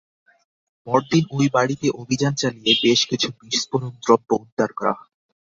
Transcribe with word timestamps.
পরদিন 0.87 1.23
ওই 1.31 1.47
বাড়িতে 1.53 1.87
অভিযান 2.01 2.33
চালিয়ে 2.35 2.71
বেশ 2.83 2.99
কিছু 3.09 3.27
বিস্ফোরক 3.41 3.93
দ্রব্য 4.03 4.29
উদ্ধার 4.35 4.69
করা 4.73 4.93
হয়। 4.97 5.11